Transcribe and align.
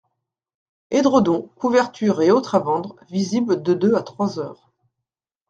Édredons, 0.89 1.51
couvertures 1.57 2.23
et 2.23 2.31
autres 2.31 2.55
à 2.55 2.57
vendre, 2.59 2.95
visible 3.11 3.61
de 3.61 3.75
deux 3.75 3.93
à 3.93 4.01
trois 4.01 4.39
heures. 4.39 4.71